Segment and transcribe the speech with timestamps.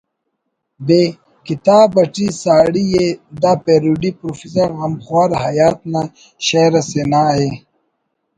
[0.85, 0.87] ب“
[1.47, 3.07] کتاب اٹی ساڑی ءِ
[3.41, 6.01] دا پیروڈی پروفیسر غمخوار حیات نا
[6.45, 7.51] شئیر اسے نا ءِ